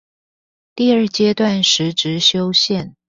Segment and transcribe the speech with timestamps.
[0.73, 2.95] 第二階段實質修憲